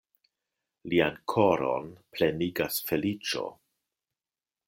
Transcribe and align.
Lian 0.93 1.19
koron 1.33 1.91
plenigas 2.17 2.81
feliĉo! 2.89 3.47